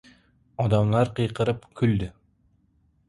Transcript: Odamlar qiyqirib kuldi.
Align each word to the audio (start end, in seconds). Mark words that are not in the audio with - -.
Odamlar 0.63 1.11
qiyqirib 1.19 1.69
kuldi. 1.81 2.09